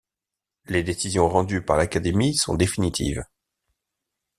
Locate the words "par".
1.63-1.77